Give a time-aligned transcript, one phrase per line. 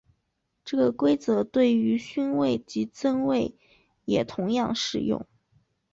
[0.65, 3.53] 这个规则对于勋位及赠位
[4.03, 5.27] 也同样适用。